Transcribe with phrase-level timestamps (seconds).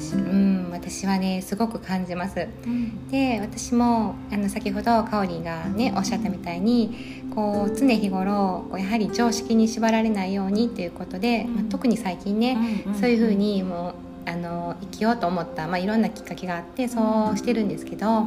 [0.00, 2.48] 私,、うん、私はねすごく感じます。
[2.64, 13.94] うん、で私もあの先ほどかおりがねおっしゃったみたいにこう常日頃やはり常識に縛られないようにということで、まあ、特に最近ね、そういうふうにも
[14.26, 18.24] うあの生きようと思った、まあ、いろんなきっかけがあってそうしてるんですけど、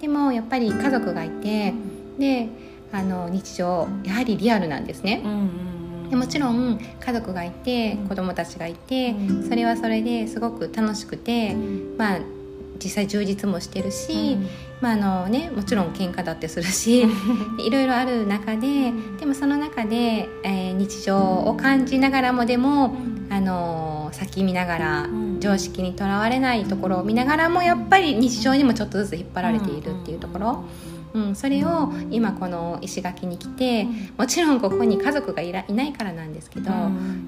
[0.00, 1.72] でもやっぱり家族がいて
[2.18, 2.48] で
[2.92, 5.22] あの日常やはりリアルなんですね。
[6.10, 9.14] でもちろん家族がいて子供たちがいて
[9.48, 11.54] それはそれですごく楽しくて、
[11.96, 12.18] まあ、
[12.82, 14.36] 実際充実もしてるし、
[14.80, 17.06] まああのね、もちろん喧嘩だってするし
[17.58, 22.96] いろいろある中ででもその中で、えー、日常を感じながらもでも、
[23.30, 25.08] あの先見ながら
[25.40, 30.64] 常識にとらわれないところを見ながらもやっぱり日常にもちょっとずつ引っ張られているっていうところ。
[31.14, 33.86] うん、それを今この石垣に来て
[34.18, 36.72] もちろんここに家族がいらいないからなんですけど、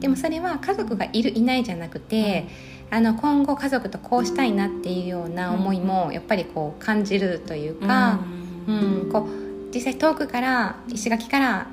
[0.00, 2.48] でもそれは家族がいるいないじゃなくて、
[2.90, 8.20] あの今後家族とこうしたいなっていうような思いもやっぱりこう感じるというか、
[8.66, 9.09] うん。
[9.12, 11.66] こう実際遠くから石垣から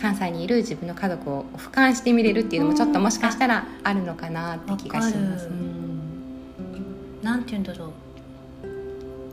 [0.00, 5.46] 関西にいる自分の家族を俯瞰してみれるっていうのもちょっともしかしたらあるのかなって気がします。
[5.46, 7.92] うん、なんて言うんだろう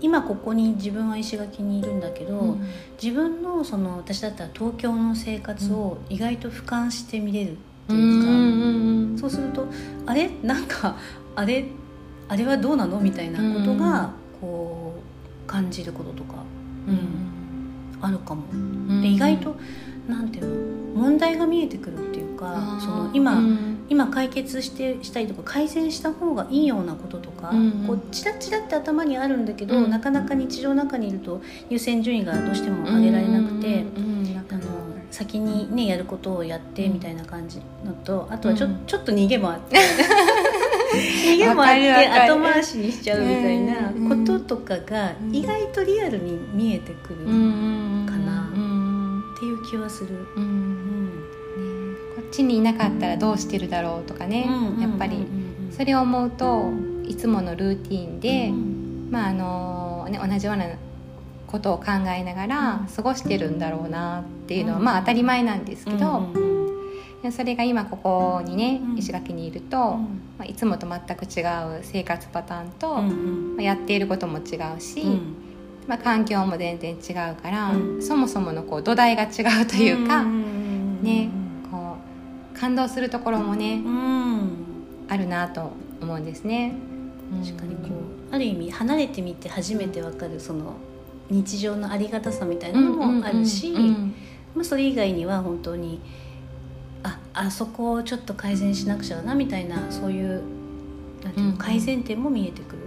[0.02, 2.68] 今ここに自分は石垣にいるんだけど、うん、
[3.02, 7.56] 自分のその私だったら東京の生活を意外と俯瞰して見れるっ
[7.88, 9.68] ていうか、うん、そうすると
[10.06, 10.30] あれ？
[10.44, 10.96] なんか
[11.36, 11.66] あれ？
[12.28, 13.00] あれはどうなの？
[13.00, 14.96] みたいなことがこ
[15.46, 16.44] う感じることとか、
[16.88, 18.44] うん、あるかも。
[19.02, 19.56] で意外と
[20.08, 21.02] なんていうの？
[21.02, 23.42] 問題が見えてくるっていうかその今、
[23.90, 33.86] 今解決してしたりとか改善した方がいいようなこととか、うん、こうチラチラって頭にあるんだけど、うん、なかなか日常の中にいると優先順位がどうしても上げられなくて、
[34.50, 34.62] あの
[35.12, 39.78] 先にねやることをやってみたいな感じのとあとはちょ,、ちょっと 逃げもあって。
[40.96, 43.76] 逃げもあって後回しにしちゃうみたいな
[44.10, 48.50] こととかが意外とリアルに見えてくるかな
[49.36, 50.26] っていう気はする。
[52.36, 54.48] ちにいなかったらどうしてるだろうとかね、
[54.80, 55.26] やっぱり。
[55.72, 56.72] それを思うと
[57.06, 58.50] いつものルーティンで、
[59.12, 60.68] まああのね、同じような
[61.48, 61.86] ことを考
[62.16, 66.30] えながら過ごしてるんだろうなっていうのは、まあ当たり前なんですけど、
[67.30, 69.98] それが今ここにね石垣にいると、
[70.38, 71.42] まあ、いつもと全く違
[71.80, 75.04] う生活パターンと、まあ、やっていることも違うし、
[75.88, 81.30] まあ、環境も全然違うから、そもそものこう土台が違うというか、ね
[82.60, 84.50] 感動するところもね、うん、
[85.08, 86.76] あるなと思うんですね。
[87.44, 87.96] 確かにこ
[88.32, 90.76] うある意味離れてみて初めてわかるその
[91.30, 93.72] 日常のありがたさみたいなのもあるし、
[94.54, 96.00] まあ、それ以外には本当に
[97.04, 100.44] ああそこをちょっと改善しなくちゃなみたいなそういう
[101.26, 102.80] なんていうの、改善点も見えてくる、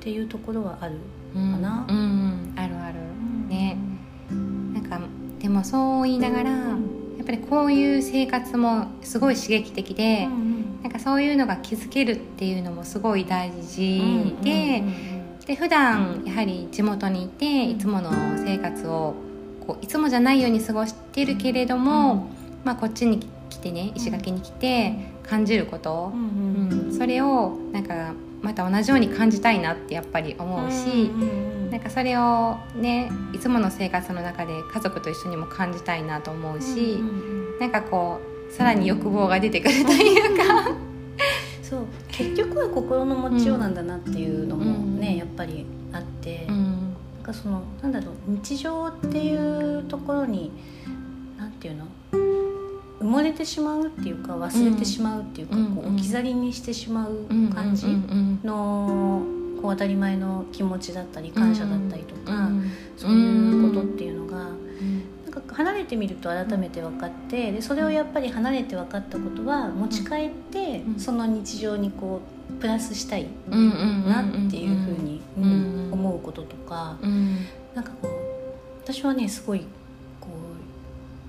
[0.00, 0.96] っていうところはある
[1.34, 1.86] かな。
[1.88, 2.98] うんうん、あるある、
[3.48, 3.78] ね。
[4.30, 5.00] なんか
[5.38, 6.50] でもそう言いながら、
[7.20, 14.82] やっぱりこういう生活もすごい刺激的で、うんうん、なんかそういうのが気づけるっていうのもすごい大事で、
[15.44, 19.14] で普段やはり地元にいていつもの生活を
[19.66, 22.30] こういつもじゃないように過ごしてるけれども、
[22.64, 23.20] まあ、こっちに
[23.50, 31.10] 来てね石垣に来て感じること、うんそれをなんかまた同じように感じたいなってやっぱり思うし。
[31.70, 40.70] なんかそれをねいつもの生活の中で家族と一緒にも感じたいなと思うし、うんうん、なんかこうさらに欲望が出てくるというか。
[41.62, 41.86] そう。
[42.08, 50.50] 結局は心の持ちようなんだなっていうのもね、うん、やっぱりあって、うん、なんかそのなんだろう日常っていうところに
[51.38, 51.86] なんていうの？
[53.00, 57.86] 埋もれてしまうっていうか忘れてしまうっていうか、うん、こう置き去りにしてしまう感じ
[58.44, 59.22] の
[59.60, 62.48] こう当たり前の気持ちだったり感謝だったりとか、
[62.96, 76.98] そういうことっていうのが、なんか離れてみると改めて分かってでそれをやっぱり離れて分かったことは持ち帰って、その日常にこうプラスしたいなっていうふうに思うこととか、
[77.74, 78.10] なんかこう
[78.82, 79.64] 私はねすごい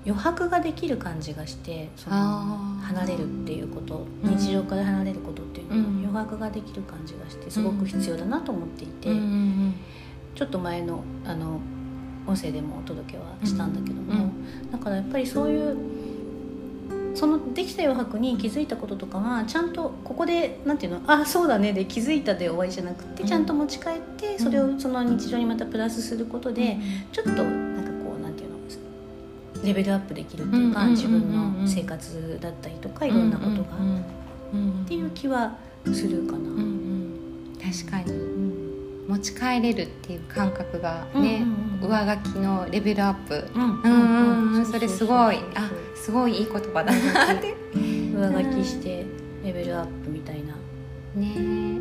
[0.04, 2.16] 余白ができる感じがしてその
[2.82, 9.08] 離れるっていうこと、日常から離れることっていうのは、余白ができる感じがしてすごく必要だなと思っていて、
[10.34, 11.60] ちょっと前のあの
[12.26, 14.30] 音声でもお届けはしたんだけども、
[14.70, 15.76] だからやっぱりそういう
[17.14, 26.78] そのできた余白に気づいたこととかはちゃんとここでなんていうのああそうだねで気づいたで終わりじゃなくてちゃんと持ち帰ってそれをその日常にまたプラスすることで
[27.12, 27.42] ちょっと
[29.64, 33.76] レベルアップできるっていうか、自分の生活だったりとかいろんなことが、
[34.84, 35.56] っていう気は
[35.86, 41.44] するかな、うんうん、確かに、うん、持ち帰れるっていう感覚がね、
[41.80, 43.48] うんうん、上書きのレベルアップ。
[43.54, 43.58] う
[43.88, 45.38] んそれすごい。
[45.54, 47.54] あすごいいい言葉だなって。
[47.74, 49.04] 上書きして
[49.44, 50.54] レベルアップみたいな。
[51.14, 51.80] ね